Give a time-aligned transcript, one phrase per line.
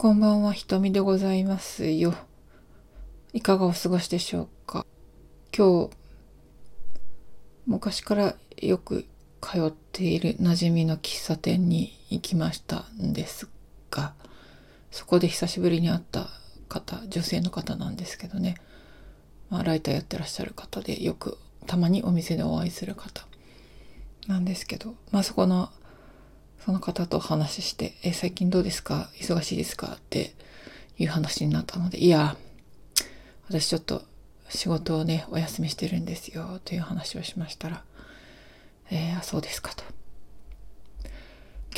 [0.00, 2.14] こんばんは、ひとみでございますよ。
[3.32, 4.86] いかがお過ごしでしょうか？
[5.52, 5.90] 今日、
[7.66, 9.06] 昔からよく
[9.40, 13.48] 通っている馴染みの喫茶店に行きましたんです
[13.90, 14.14] が、
[14.92, 16.28] そこで久しぶりに会った
[16.68, 18.54] 方、女性の方なんですけどね、
[19.50, 23.26] まあ、ライターやってらっしゃる方で、よくたまにお店でお会いする方
[24.28, 25.70] なんですけど、まあそこの
[26.64, 29.10] その方と話して、え、最近どうですか？
[29.14, 29.94] 忙しいですか？
[29.96, 30.34] って
[30.98, 32.36] いう話になったので、いや、
[33.48, 34.02] 私ちょっと
[34.50, 37.84] 仕事をね、お休みしてるんですよ、という話をしましたら、
[38.90, 39.84] えー、そうですかと。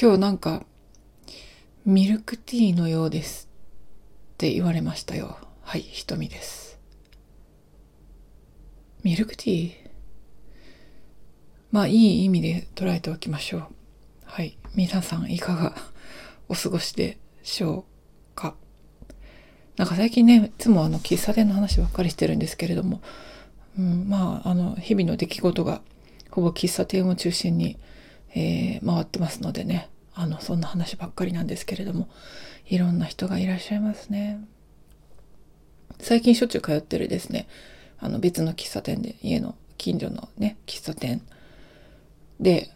[0.00, 0.64] 今日なんか、
[1.84, 3.48] ミルクティーのようです
[4.34, 5.38] って言われましたよ。
[5.62, 6.78] はい、ひとみです。
[9.02, 9.90] ミルクティー？
[11.70, 13.66] まあ、いい意味で捉えておきましょう。
[14.32, 14.56] はい。
[14.76, 15.74] 皆さんいかが
[16.48, 17.84] お過ごしでしょ
[18.32, 18.54] うか？
[19.76, 23.02] なんか最近ね、いつもあの喫茶店の話ばっかりしてるんですけれども、
[23.76, 25.82] うん、まあ、あの、日々の出来事が
[26.30, 27.76] ほぼ喫茶店を中心に、
[28.36, 32.08] えー、回ってますのでね、あの、そんな話ばっかりなんですけれども、
[32.66, 34.38] いろんな人がいらっしゃいますね。
[35.98, 37.48] 最近しょっちゅう通ってるですね、
[37.98, 41.20] あの別の喫茶店で、家の近所のね、喫茶店。
[42.38, 42.70] で、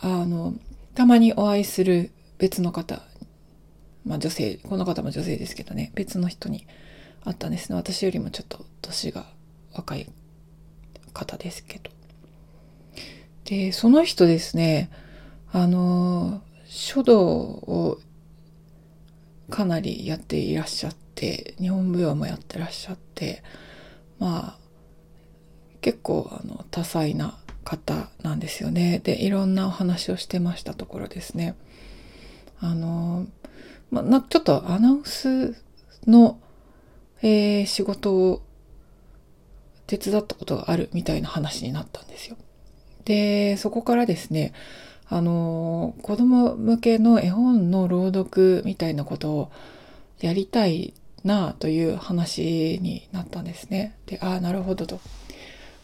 [0.00, 0.54] あの、
[0.94, 3.02] たまにお会いする別の方、
[4.04, 6.66] まあ女性、この方も女性ですけどね、別の人に
[7.24, 7.76] 会ったんですね。
[7.76, 9.26] 私よりもちょっと年が
[9.72, 10.06] 若い
[11.12, 11.90] 方ですけど。
[13.44, 14.90] で、その人ですね、
[15.52, 17.98] あの、書道を
[19.50, 23.42] かなりやっていらっしゃって、日本舞踊もやってらっしゃって、
[24.18, 24.58] まあ、
[25.80, 29.00] 結構あの多彩な方なんですよね。
[29.02, 31.56] で、いろんなお話をしてましたところですね。
[32.60, 33.26] あの、
[33.90, 35.56] まなちょっとアナウンス
[36.06, 36.38] の、
[37.22, 38.42] えー、仕事を
[39.88, 42.36] 手伝ったことがあるみたいな話になったんですよ。
[43.04, 44.52] で、そこからですね、
[45.08, 49.50] あの、子供向けの絵本の朗読みたいなことを
[50.20, 53.96] やりたいなあという話になったんですね。
[54.06, 55.00] で、ああ、なるほどと。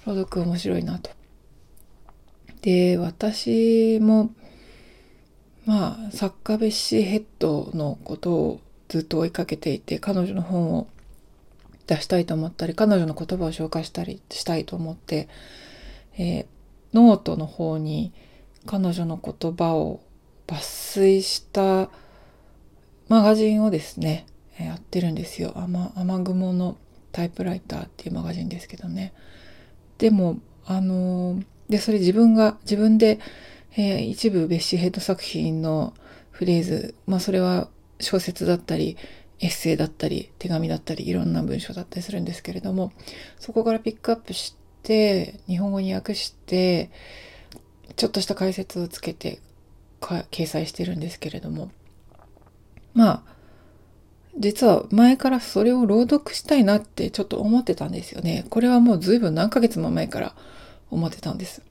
[0.07, 1.11] 朗読面白いなと。
[2.63, 4.31] で、私も、
[5.67, 10.87] まあ、作家ベッシーヘッドのことをずっと追いかけていて、彼女の本を
[11.89, 15.29] 出したいと思ったり、彼女の言葉を紹介したりしたいと思って、
[16.17, 16.47] えー、
[16.95, 18.13] ノートの方に
[18.67, 20.01] 彼女の言葉を
[20.47, 21.89] 抜粋した
[23.09, 24.27] マガジンをですね、
[24.59, 25.53] やってるんですよ。
[25.57, 26.77] 雨雨雲の
[27.11, 29.13] タイプライターっていうマガジンですけどね。
[29.99, 33.19] でも、あのーで、それ自分が、自分で、
[33.77, 35.95] えー、一部ベッシーヘッド作品の
[36.31, 38.99] フレーズ、まあそれは小説だったり、
[39.41, 42.93] エッセイだったり、手紙だったり、いろんな文章だったりするんですけれども、
[43.39, 46.91] そこからピックアップして、日本語に訳して、
[47.97, 49.41] ちょっとした解説をつけて
[50.03, 51.71] 掲載してるんですけれども、
[52.93, 53.33] まあ、
[54.39, 58.45] 実は前からそれを朗読したいなってちょっと思ってたんですよね。
[58.51, 60.35] これはもう随分何ヶ月も前から
[60.93, 61.63] 思ってたんです。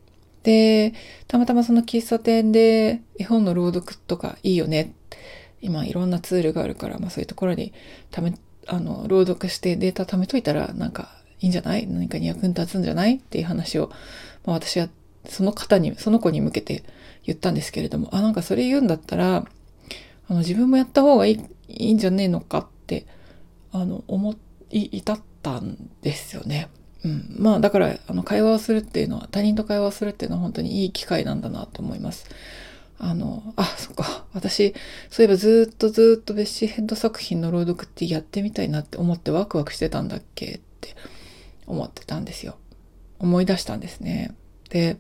[0.44, 0.94] で、
[1.28, 4.94] たまたまその喫茶店で絵本の朗読とかいいよね。
[5.62, 7.74] 今いろんなツールがあるから、まあそういうところに
[8.10, 8.34] ため、
[8.68, 11.86] あの、朗読してデータ貯めといたらなんかいいんじゃない？
[11.86, 13.18] 何かに役に立つんじゃない？
[13.18, 13.90] っていう話を、
[14.46, 14.90] まあ私は
[15.26, 16.84] その方に、その子に向けて
[17.24, 19.46] 言ったんですけれども、あ、なんかそれ言うんだったら、
[20.28, 23.06] あの自分もやった方がいいいいんじゃねえのかって、
[23.72, 24.36] あの、思
[24.72, 26.70] い、至ったんですよね。
[27.04, 32.30] うん、まあだからあの会話をするっていうのは他人と会話をするっていうのは本当にいい機会なんだなと思います。
[33.04, 34.26] あの、あ、そっか。
[34.32, 34.76] 私、
[35.10, 40.96] そういえばずっとずっとベッシーヘッド作品の朗読ってやってみたいなって思ってワクワクしてたんだっけって
[41.66, 42.58] 思ってたんですよ。
[43.18, 44.36] 思い出したんですね。
[44.70, 44.98] で、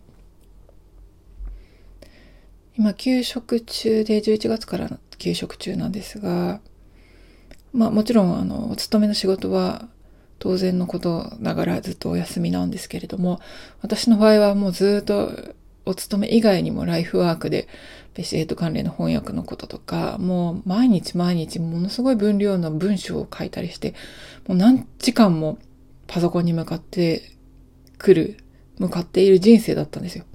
[2.75, 6.59] 今休職中で11月から休職中なんですが、
[7.71, 9.87] まあもちろんあの、お勤めの仕事は
[10.41, 13.39] 当然のことながらずっとお休みなんですけれども、
[13.81, 15.31] 私の場合はもうずっと
[15.85, 17.67] お勤め以外にもライフワークで、
[18.15, 23.93] ベシエット関連の翻訳のこととか、もう毎日毎日ものすごい分量の文章を書いたりして、
[24.47, 25.59] もう何時間も
[26.07, 27.21] パソコンに向かって
[27.99, 28.37] くる、
[28.79, 30.25] 向かっている人生だったんですよ。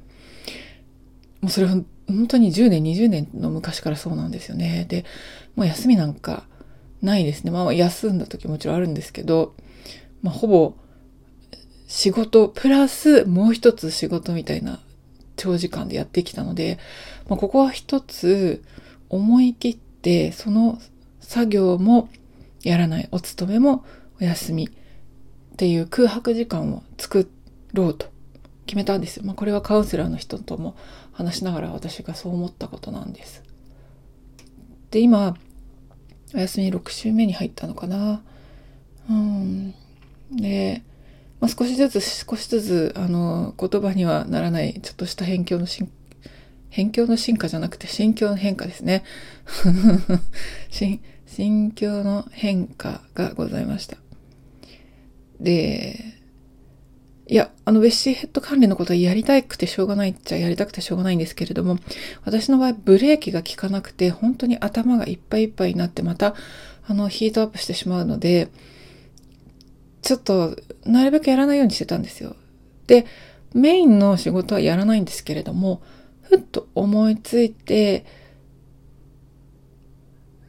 [1.40, 1.72] もうそれは
[2.06, 4.86] 本当に10年、20年の昔からそうなんですよね。
[4.88, 5.04] で、
[5.56, 6.46] もう休みなんか
[7.02, 7.50] ないですね。
[7.50, 9.56] まあ休んだ時もちろんあるんですけど、
[10.22, 10.74] まあ、ほぼ
[11.86, 14.80] 仕事プラスもう一つ仕事みたいな
[15.36, 16.78] 長時間でやってきたので、
[17.28, 18.62] まあ、ここは一つ
[19.08, 20.78] 思い切ってその
[21.20, 22.08] 作業も
[22.62, 23.84] やらない、お勤めも
[24.20, 27.30] お休みっていう空白時間を作
[27.72, 28.08] ろうと
[28.66, 29.22] 決めたんですよ。
[29.24, 30.76] まあ、これはカウンセラーの人とも
[31.12, 33.42] 話しながら私がそう思ったことなんです。
[34.90, 35.36] で、今、
[36.34, 38.22] お休み6週目に入ったのかな。
[39.08, 39.74] うん。
[40.30, 40.82] で、
[41.40, 45.90] まあ、少しずつ少しずつ、あの、言葉にはならない、ちょっとした辺境の進、
[46.70, 49.04] 辺境の進化じゃなくて心境の変化ですね。
[50.70, 53.96] 心、境の変化がございました。
[55.40, 56.16] で、
[57.28, 61.76] いや、あの、ウェッシーヘッド関連のことはやりたくてしょうがないっちゃやりたくてしょうがないんですけれども、
[62.24, 66.36] 私の場合、ブレーキが効かなくて、本当に頭がいっぱいいっぱいになって、また、
[66.86, 68.48] あの、ヒートアップしてしまうので、
[70.06, 72.36] ちょっと、なるべくやらないようにしてたんですよ。
[72.86, 73.06] で、
[73.54, 75.82] メインの仕事はやらないんですけれども、
[76.22, 78.06] ふっと思いついて、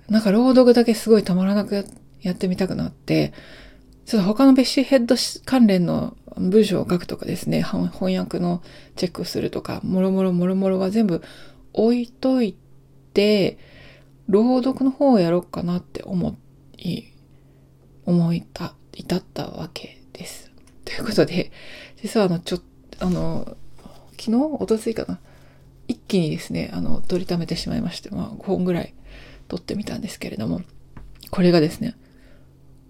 [0.10, 1.88] なんか朗読だけすごいたまらなく
[2.22, 3.34] やってみたくなって、
[4.06, 5.16] ちょっと他のベッシーヘッド
[5.46, 8.62] 関連の文章を書くとかですね、翻訳の
[8.96, 11.24] チェックをするとか、もろもろもろもろは全部
[11.74, 12.56] 置いとい
[13.16, 13.58] て、
[14.28, 16.38] 朗読の方をやろうかなって思
[16.78, 17.06] い、
[18.08, 20.50] 思いた、至ったわけです。
[20.86, 21.52] ということで、
[22.02, 22.62] 実はあの、ちょっ
[22.98, 23.58] と、あの、
[24.20, 24.36] 昨日？
[24.60, 25.20] おとついかな？
[25.88, 28.94] 一気にですね、あの、取りためてしまいまして、まあ5本ぐらい
[29.50, 30.62] 撮ってみたんですけれども、
[31.30, 31.96] これがですね、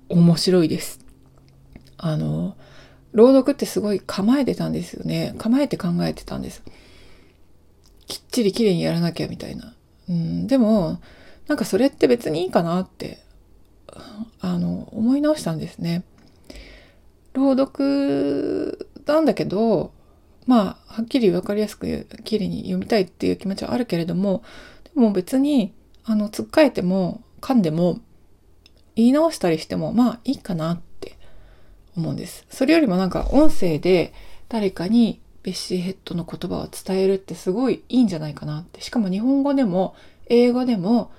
[0.09, 0.99] 面白いです。
[1.97, 2.55] あの、
[3.11, 5.33] 朗読ってすごい構えてたんですよね。
[5.39, 6.61] 構えて考えてたんです。
[8.05, 9.73] きっちり綺麗にやらなきゃみたいな。
[10.07, 11.01] うん、でも、
[11.47, 13.19] なんかそれって別にいいかなって、
[14.39, 16.03] あの、思い直したんですね。
[17.33, 19.91] 朗読なんだけど、
[20.45, 24.43] まあ、はっきり分かりやすく綺麗に読みたいっていう気持ちはあるけれども、
[24.95, 25.73] でも別に、
[26.05, 27.99] あの、つっかえても、噛んでも、
[28.95, 31.17] 言い直したりしても、まあいいかなって
[31.95, 32.45] 思うんです。
[32.49, 34.13] それよりもなんか音声で
[34.49, 38.81] 誰かにベッシーヘッドの言葉を伝えるってすごいいいんじゃないかなって。
[38.81, 39.95] しかも日本語でも
[40.27, 41.11] 英語でも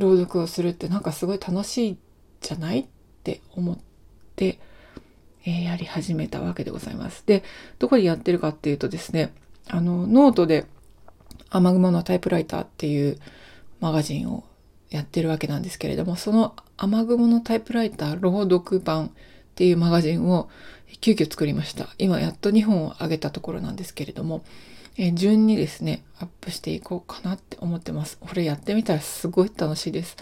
[0.00, 1.98] 朗読をするってなんかすごい楽しい
[2.40, 2.86] じゃないっ
[3.22, 3.78] て思っ
[4.34, 4.58] て、
[5.44, 7.22] えー、やり始めたわけでございます。
[7.26, 7.44] で、
[7.78, 9.32] どこでやってるかっていうとですね、
[9.68, 10.66] あの、ノートで
[11.50, 13.18] 雨雲のタイプライターっていう
[13.80, 14.44] マガジンを
[14.90, 19.10] やってるわけなんですけれども、その雨雲のタイプライター朗読版っ
[19.54, 20.48] ていうマガジンを
[21.00, 21.88] 急遽作りました。
[21.98, 24.42] 今やっと2本を上げたところなんですけれども、
[24.96, 28.18] え順にですね、アップしていこうかなって思ってます。
[28.18, 30.16] これやってみたらすごい楽しいです。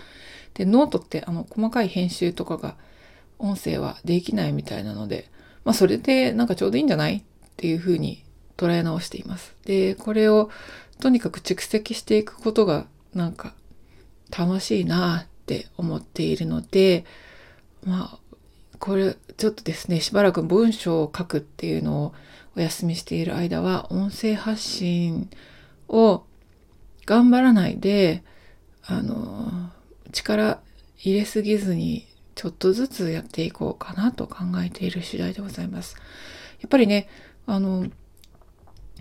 [0.55, 2.77] で、ノートってあの細かい編集とかが
[3.39, 5.31] 音声はできないみたいなので、
[5.65, 7.23] まあそれでなんかちょうどいいんじゃないっ
[7.57, 8.25] ていうふうに
[8.57, 9.55] 捉え直しています。
[9.65, 10.51] で、これを
[11.01, 13.55] とにかく蓄積していくことがなんか
[14.37, 17.05] 楽しいなって思っているので、
[17.85, 18.19] まあ、
[18.79, 22.15] これ、ちょっとですね、しばらく文章を書くっていうのを
[22.59, 25.31] お休みしている間は、音声発信
[25.87, 26.25] を
[27.07, 28.25] 頑張らないで、
[28.85, 29.71] あの、
[30.11, 30.61] 力
[30.99, 35.95] 入れすぎずに、ちょっとずつやっていこうかなと考えている次第でございます。
[36.61, 37.09] やっぱりね、
[37.47, 37.87] あの、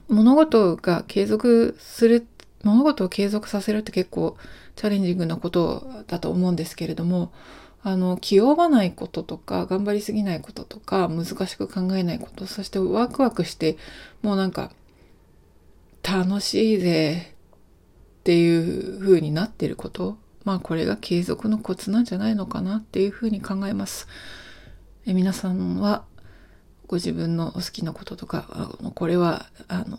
[0.08, 2.28] 物事が継続する、
[2.64, 4.38] 物事を継続させるって結構
[4.76, 7.34] チャレンジングなことだと思うんですけれども、
[7.84, 13.78] あの、気負わないこととか、頑張りすぎないこととか、難しく考えないこと、そしてワクワクして、
[14.22, 14.72] もうなんか、
[16.04, 20.18] 楽しいぜっていう風になってること。
[20.46, 24.08] まあこれが継続のコツなんじゃないのかなっていう風に考えます。
[25.06, 26.06] え皆さんは
[26.88, 29.98] ご自分のお好きなこととか、これは、あの、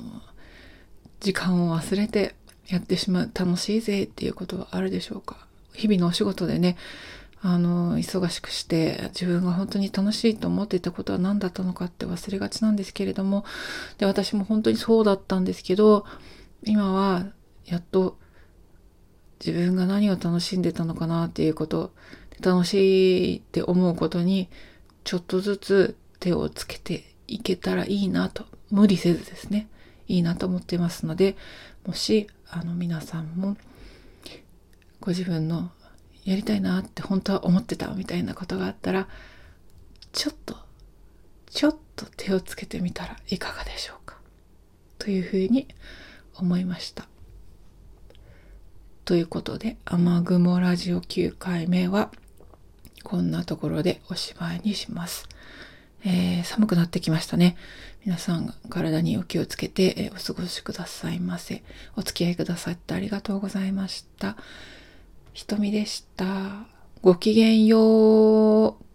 [1.21, 2.35] 時間を忘れて
[2.67, 5.47] やってしまう楽しいぜっていうことはあるでしょうか？
[5.75, 6.79] 日々のお仕事でね
[7.41, 13.45] あの忙しくして自分が本当に楽しいと思っていたことは何だったのかって忘れがちなんですけれども
[13.99, 16.05] で私も本当にそうだったんですけど
[16.65, 17.27] 今は
[17.65, 18.19] やっと
[19.45, 21.93] 自分が何を楽しんでたのかなっていうこと
[22.41, 24.49] 楽しいって思うことに
[25.05, 29.69] ちょっとずつ手をつけていけたらいいなと無理せずですね
[30.09, 31.37] いいなと思っていますので
[31.87, 33.57] もしあの皆さんも
[35.01, 35.71] ご自分の
[36.29, 39.09] やりたいなって本当は思ってたみたいなことがあったら
[40.13, 40.57] ちょっと
[41.51, 44.19] ちょっと手をつけてみたらいかがでしょうか？
[44.99, 45.67] というふうに
[46.37, 47.07] 思いました
[49.05, 52.11] ということで雨雲ラジオ9回目は
[53.03, 55.27] こんなところでおしまいにします。
[56.05, 57.57] えー、寒くなってきましたね。
[58.05, 61.63] 皆さん体にお気をつけて、え、お過ごしくださいませ。
[61.97, 64.37] お付き合いくださってありがとうございました。
[65.39, 66.67] 瞳でした。
[67.01, 68.88] ごきげんよう。